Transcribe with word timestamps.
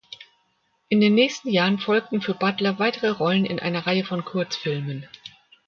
In 0.89 0.99
den 0.99 1.13
nächsten 1.13 1.49
Jahren 1.49 1.77
folgten 1.77 2.23
für 2.23 2.33
Butler 2.33 2.79
weitere 2.79 3.09
Rollen 3.09 3.45
in 3.45 3.59
einer 3.59 3.85
Reihe 3.85 4.03
von 4.03 4.25
Kurzfilmen. 4.25 5.07